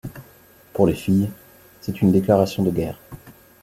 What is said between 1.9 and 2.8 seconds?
une déclaration de